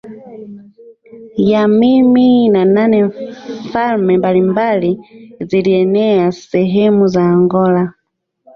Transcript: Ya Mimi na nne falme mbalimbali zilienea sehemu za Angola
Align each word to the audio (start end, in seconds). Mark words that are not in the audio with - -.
Ya 1.49 1.63
Mimi 1.79 2.49
na 2.49 2.63
nne 2.65 3.09
falme 3.71 4.17
mbalimbali 4.17 4.99
zilienea 5.41 6.31
sehemu 6.31 7.07
za 7.07 7.23
Angola 7.25 7.93